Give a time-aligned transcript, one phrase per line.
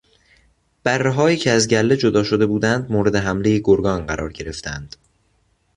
[0.83, 4.95] برههایی که از گله جدا شده بودند مورد حملهی گرگان قرار گرفتند.